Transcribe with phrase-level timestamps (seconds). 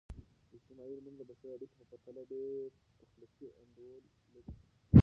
[0.57, 2.59] اجتماعي علمونه د بشري اړیکو په پرتله ډیر
[3.01, 4.01] تخلیقي انډول
[4.33, 4.53] لري.